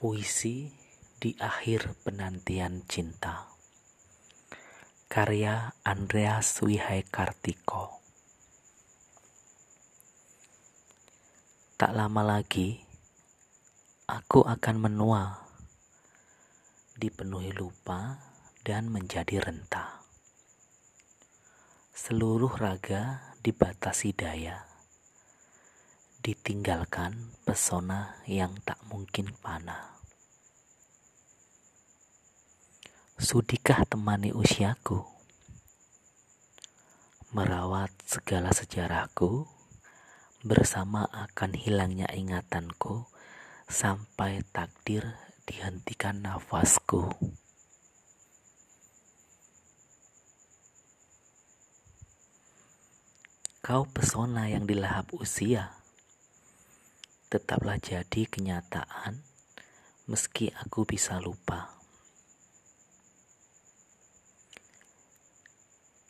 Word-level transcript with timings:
Puisi 0.00 0.72
di 1.20 1.36
akhir 1.36 1.92
penantian 2.00 2.88
cinta. 2.88 3.52
Karya 5.12 5.76
Andreas 5.84 6.56
Wihai 6.64 7.04
Kartiko. 7.04 8.00
Tak 11.76 11.92
lama 11.92 12.24
lagi 12.24 12.80
Aku 14.08 14.40
akan 14.40 14.88
menua 14.88 15.44
Dipenuhi 16.96 17.52
lupa 17.52 18.24
dan 18.64 18.88
menjadi 18.88 19.44
renta. 19.44 20.00
Seluruh 21.92 22.56
raga 22.56 23.36
dibatasi 23.44 24.16
daya 24.16 24.69
ditinggalkan 26.20 27.32
pesona 27.48 28.20
yang 28.28 28.52
tak 28.60 28.76
mungkin 28.92 29.32
panah. 29.40 29.96
Sudikah 33.16 33.88
temani 33.88 34.28
usiaku? 34.28 35.00
Merawat 37.32 37.88
segala 38.04 38.52
sejarahku 38.52 39.48
bersama 40.44 41.08
akan 41.08 41.56
hilangnya 41.56 42.08
ingatanku 42.12 43.08
sampai 43.64 44.44
takdir 44.52 45.16
dihentikan 45.48 46.20
nafasku. 46.20 47.16
Kau 53.64 53.84
pesona 53.88 54.52
yang 54.52 54.64
dilahap 54.68 55.12
usia 55.16 55.79
tetaplah 57.30 57.78
jadi 57.78 58.26
kenyataan 58.26 59.22
meski 60.10 60.50
aku 60.50 60.82
bisa 60.82 61.22
lupa. 61.22 61.78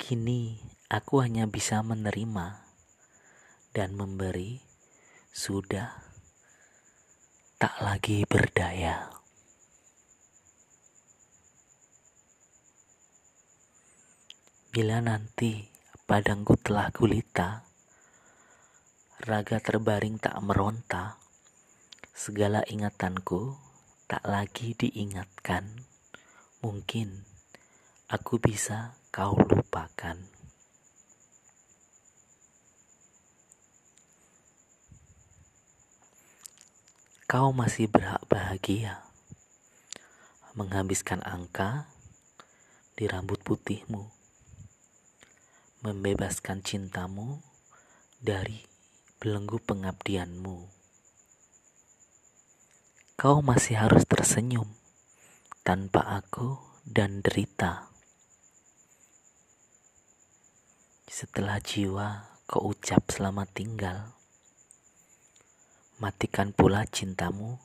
Kini 0.00 0.56
aku 0.88 1.20
hanya 1.20 1.44
bisa 1.44 1.84
menerima 1.84 2.64
dan 3.76 3.92
memberi 3.92 4.64
sudah 5.28 5.92
tak 7.60 7.76
lagi 7.84 8.24
berdaya. 8.24 9.12
Bila 14.72 15.04
nanti 15.04 15.68
padangku 16.08 16.56
telah 16.56 16.88
gulita, 16.88 17.69
raga 19.20 19.60
terbaring 19.60 20.16
tak 20.16 20.32
meronta, 20.40 21.20
segala 22.16 22.64
ingatanku 22.64 23.56
tak 24.08 24.24
lagi 24.24 24.72
diingatkan. 24.72 25.84
Mungkin 26.64 27.24
aku 28.08 28.40
bisa 28.40 28.96
kau 29.12 29.36
lupakan. 29.36 30.16
Kau 37.28 37.54
masih 37.54 37.86
berhak 37.86 38.24
bahagia 38.26 39.10
menghabiskan 40.58 41.22
angka 41.22 41.86
di 42.98 43.06
rambut 43.06 43.38
putihmu, 43.46 44.10
membebaskan 45.86 46.66
cintamu 46.66 47.38
dari 48.18 48.79
belenggu 49.20 49.60
pengabdianmu. 49.60 50.64
Kau 53.20 53.44
masih 53.44 53.76
harus 53.76 54.08
tersenyum 54.08 54.64
tanpa 55.60 56.24
aku 56.24 56.56
dan 56.88 57.20
derita. 57.20 57.92
Setelah 61.04 61.60
jiwa 61.60 62.32
kau 62.48 62.72
ucap 62.72 63.12
selamat 63.12 63.52
tinggal, 63.52 64.16
matikan 66.00 66.56
pula 66.56 66.88
cintamu 66.88 67.60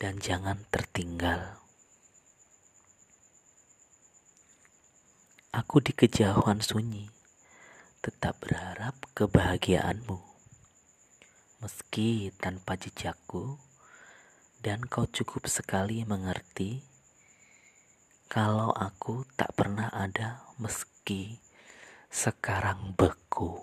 dan 0.00 0.16
jangan 0.16 0.64
tertinggal. 0.72 1.60
Aku 5.52 5.84
di 5.84 5.92
kejauhan 5.92 6.64
sunyi 6.64 7.11
tetap 8.02 8.42
berharap 8.42 8.98
kebahagiaanmu. 9.14 10.18
Meski 11.62 12.34
tanpa 12.34 12.74
jejakku, 12.74 13.62
dan 14.58 14.82
kau 14.90 15.06
cukup 15.06 15.46
sekali 15.46 16.02
mengerti 16.02 16.82
kalau 18.26 18.74
aku 18.74 19.22
tak 19.38 19.54
pernah 19.54 19.86
ada 19.94 20.42
meski 20.58 21.38
sekarang 22.10 22.98
beku. 22.98 23.62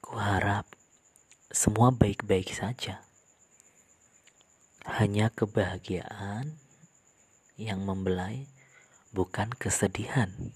Kuharap 0.00 0.64
semua 1.52 1.92
baik-baik 1.92 2.52
saja. 2.54 3.04
Hanya 4.88 5.28
kebahagiaan 5.32 6.56
yang 7.60 7.82
membelai 7.82 8.53
bukan 9.14 9.54
kesedihan. 9.54 10.50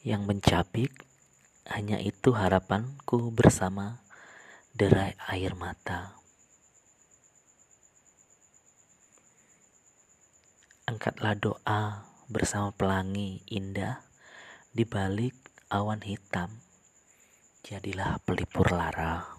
Yang 0.00 0.22
mencabik 0.24 0.92
hanya 1.68 2.00
itu 2.00 2.32
harapanku 2.32 3.28
bersama 3.28 4.00
derai 4.72 5.12
air 5.28 5.52
mata. 5.52 6.16
Angkatlah 10.88 11.36
doa 11.36 12.08
bersama 12.32 12.72
pelangi 12.72 13.44
indah 13.46 14.00
di 14.72 14.88
balik 14.88 15.36
awan 15.68 16.00
hitam. 16.00 16.64
Jadilah 17.60 18.18
pelipur 18.24 18.72
lara 18.72 19.36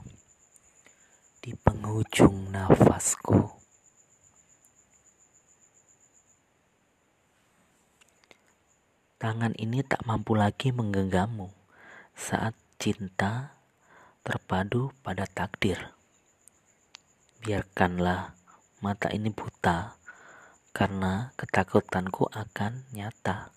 di 1.42 1.58
penghujung 1.58 2.54
nafasku. 2.54 3.61
Tangan 9.22 9.54
ini 9.62 9.86
tak 9.86 10.02
mampu 10.10 10.34
lagi 10.34 10.74
menggenggammu 10.74 11.54
saat 12.18 12.58
cinta 12.82 13.54
terpadu 14.26 14.90
pada 15.06 15.30
takdir. 15.30 15.94
Biarkanlah 17.46 18.34
mata 18.82 19.14
ini 19.14 19.30
buta 19.30 19.94
karena 20.74 21.38
ketakutanku 21.38 22.34
akan 22.34 22.90
nyata 22.98 23.54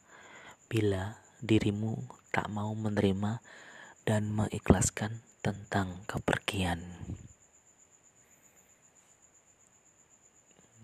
bila 0.69 1.17
dirimu 1.41 2.13
tak 2.29 2.53
mau 2.53 2.69
menerima 2.77 3.41
dan 4.05 4.37
mengikhlaskan 4.37 5.25
tentang 5.41 6.05
kepergian. 6.05 6.85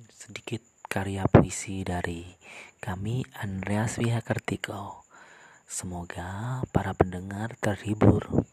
Sedikit 0.08 0.64
karya 0.88 1.28
puisi 1.28 1.84
dari 1.84 2.24
kami 2.80 3.28
Andreas 3.36 4.00
Wihakartiko. 4.00 5.04
Semoga 5.68 6.64
para 6.72 6.96
pendengar 6.96 7.54
terhibur. 7.60 8.48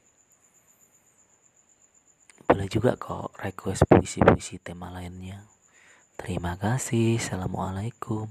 Boleh 2.44 2.68
juga 2.68 3.00
kok 3.00 3.32
request 3.40 3.88
puisi-puisi 3.88 4.60
tema 4.60 4.92
lainnya. 4.92 5.48
Terima 6.20 6.60
kasih. 6.60 7.16
Assalamualaikum. 7.16 8.28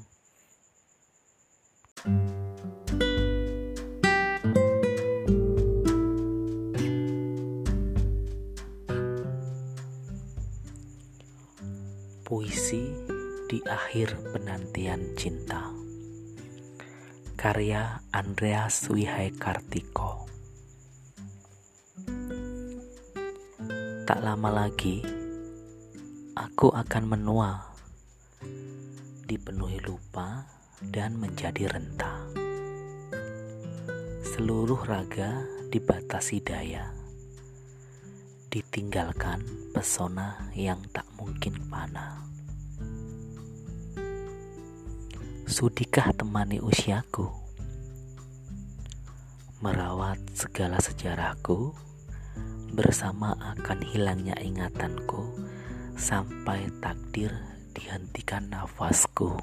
Puisi 12.26 12.84
di 13.48 13.58
akhir 13.64 14.18
penantian 14.34 15.14
cinta. 15.14 15.85
Karya 17.36 18.00
Andreas 18.16 18.88
Wihai 18.88 19.28
Kartiko. 19.36 20.24
Tak 24.08 24.24
lama 24.24 24.64
lagi, 24.64 25.04
aku 26.32 26.72
akan 26.72 27.04
menua, 27.04 27.76
dipenuhi 29.28 29.84
lupa 29.84 30.48
dan 30.80 31.20
menjadi 31.20 31.68
renta. 31.68 32.24
Seluruh 34.24 34.80
raga 34.88 35.44
dibatasi 35.68 36.40
daya, 36.40 36.88
ditinggalkan 38.48 39.44
pesona 39.76 40.40
yang 40.56 40.80
tak 40.88 41.04
mungkin 41.20 41.68
panah. 41.68 42.35
Sudikah 45.46 46.10
temani 46.12 46.58
usiaku? 46.58 47.46
merawat 49.64 50.20
segala 50.36 50.76
sejarahku 50.78 51.72
bersama 52.76 53.32
akan 53.56 53.82
hilangnya 53.88 54.38
ingatanku 54.38 55.32
sampai 55.96 56.68
takdir 56.84 57.32
dihentikan 57.72 58.52
nafasku. 58.52 59.34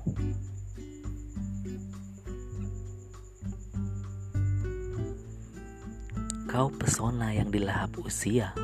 Kau 6.48 6.70
pesona 6.72 7.34
yang 7.34 7.50
dilahap 7.50 7.98
usia, 8.00 8.56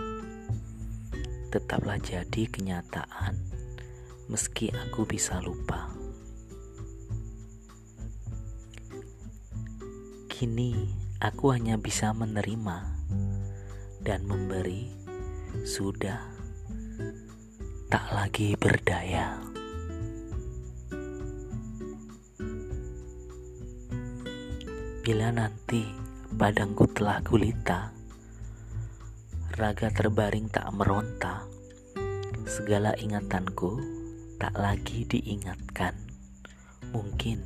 tetaplah 1.49 1.97
jadi 1.97 2.45
kenyataan 2.45 3.35
meski 4.29 4.69
aku 4.69 5.09
bisa 5.09 5.41
lupa. 5.41 5.98
Kini 10.39 10.71
aku 11.19 11.51
hanya 11.51 11.75
bisa 11.75 12.15
menerima 12.15 12.95
dan 13.99 14.23
memberi, 14.23 14.87
sudah 15.67 16.15
tak 17.91 18.07
lagi 18.15 18.55
berdaya. 18.55 19.35
Bila 25.03 25.27
nanti 25.35 25.83
Padangku 26.31 26.87
telah 26.87 27.19
gulita 27.19 27.91
Raga 29.59 29.91
terbaring 29.91 30.47
tak 30.47 30.71
meronta 30.71 31.43
Segala 32.47 32.95
ingatanku 32.95 33.75
tak 34.39 34.55
lagi 34.55 35.03
diingatkan 35.03 35.99
Mungkin 36.95 37.43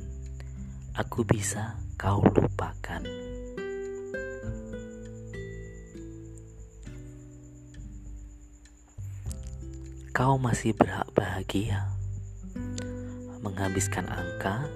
aku 0.94 1.26
bisa 1.26 1.83
kau 1.94 2.20
lupakan 2.22 3.02
Kau 10.14 10.38
masih 10.38 10.78
berhak 10.78 11.10
bahagia 11.10 11.90
Menghabiskan 13.42 14.06
angka 14.06 14.70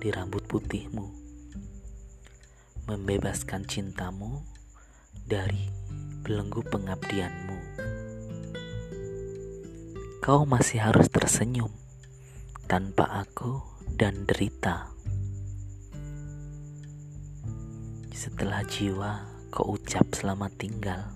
di 0.00 0.08
rambut 0.08 0.40
putihmu 0.48 1.22
membebaskan 2.82 3.64
cintamu 3.64 4.44
dari 5.24 5.70
belenggu 6.26 6.60
pengabdianmu. 6.66 7.58
Kau 10.20 10.44
masih 10.44 10.82
harus 10.82 11.08
tersenyum 11.08 11.72
tanpa 12.68 13.24
aku 13.24 13.64
dan 13.96 14.28
derita. 14.28 14.91
Setelah 18.22 18.62
jiwa 18.62 19.26
kau 19.50 19.74
ucap 19.74 20.14
selamat 20.14 20.54
tinggal, 20.54 21.10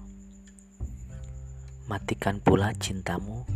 matikan 1.87 2.43
pula 2.43 2.75
cintamu 2.75 3.47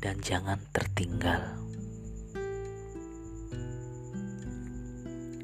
dan 0.00 0.16
jangan 0.24 0.56
tertinggal. 0.72 1.60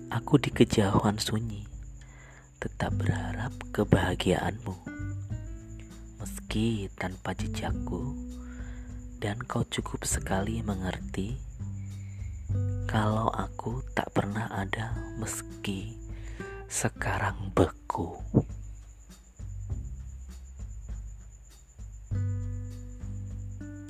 Aku 0.08 0.40
di 0.40 0.48
kejauhan 0.48 1.20
sunyi, 1.20 1.68
tetap 2.56 2.96
berharap 2.96 3.52
kebahagiaanmu. 3.68 4.72
Meski 6.24 6.88
tanpa 6.96 7.36
jejakku, 7.36 8.16
dan 9.20 9.36
kau 9.44 9.60
cukup 9.68 10.08
sekali 10.08 10.64
mengerti 10.64 11.36
kalau 12.88 13.28
aku 13.28 13.84
tak 13.92 14.08
pernah 14.16 14.48
ada 14.48 14.96
meski 15.20 16.07
sekarang 16.78 17.50
beku. 17.58 18.14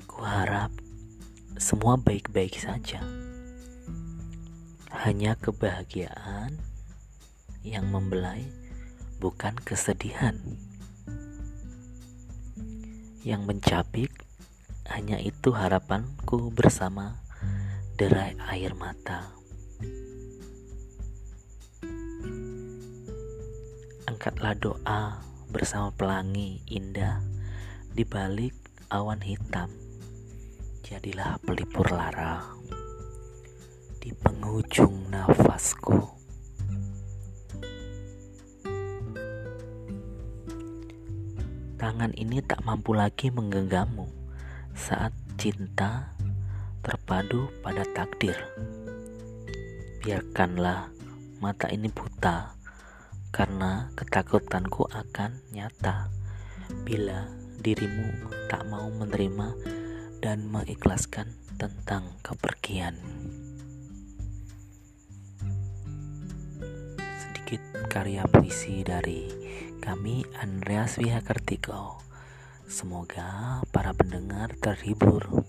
Kuharap 0.08 0.72
semua 1.60 2.00
baik-baik 2.00 2.56
saja 2.56 3.04
hanya 5.04 5.36
kebahagiaan 5.36 6.56
yang 7.60 7.92
membelai, 7.92 8.48
bukan 9.20 9.52
kesedihan. 9.60 10.40
Yang 13.20 13.42
mencapik 13.44 14.12
hanya 14.88 15.20
itu 15.20 15.52
harapanku 15.52 16.48
bersama 16.56 17.20
derai 18.00 18.32
air 18.48 18.72
mata. 18.72 19.37
Angkatlah 24.08 24.56
doa 24.56 25.20
bersama 25.52 25.92
pelangi 25.92 26.64
indah 26.64 27.20
di 27.92 28.08
balik 28.08 28.56
awan 28.88 29.20
hitam. 29.20 29.68
Jadilah 30.80 31.36
pelipur 31.44 31.84
lara 31.92 32.40
di 34.00 34.08
penghujung 34.16 35.12
nafasku. 35.12 36.08
Tangan 41.76 42.16
ini 42.16 42.40
tak 42.40 42.64
mampu 42.64 42.96
lagi 42.96 43.28
menggenggammu 43.28 44.08
saat 44.72 45.12
cinta 45.36 46.16
terpadu 46.80 47.52
pada 47.60 47.84
takdir. 47.92 48.40
Biarkanlah 50.00 50.88
mata 51.44 51.68
ini 51.68 51.92
buta 51.92 52.57
karena 53.38 53.94
ketakutanku 53.94 54.90
akan 54.90 55.38
nyata 55.54 56.10
bila 56.82 57.30
dirimu 57.62 58.34
tak 58.50 58.66
mau 58.66 58.90
menerima 58.90 59.54
dan 60.18 60.42
mengikhlaskan 60.50 61.38
tentang 61.54 62.18
kepergian. 62.26 62.98
sedikit 66.98 67.62
karya 67.86 68.26
puisi 68.26 68.82
dari 68.82 69.30
kami 69.78 70.26
Andreas 70.42 70.98
Wihakartiko. 70.98 72.02
Semoga 72.66 73.62
para 73.70 73.94
pendengar 73.94 74.52
terhibur. 74.58 75.46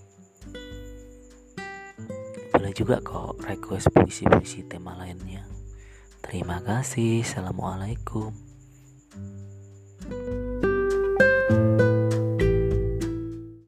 Boleh 2.54 2.72
juga 2.72 3.02
kok 3.02 3.42
request 3.44 3.90
puisi-puisi 3.92 4.64
tema 4.64 4.94
lainnya. 4.94 5.59
Terima 6.30 6.62
kasih. 6.62 7.26
Assalamualaikum. 7.26 8.49